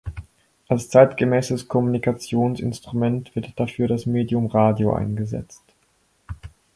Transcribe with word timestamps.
Als 0.67 0.89
zeitgemäßes 0.89 1.67
Kommunikations-Instrument 1.67 3.35
wird 3.35 3.53
dafür 3.59 3.87
das 3.87 4.07
Medium 4.07 4.47
Radio 4.47 4.93
eingesetzt. 4.93 5.61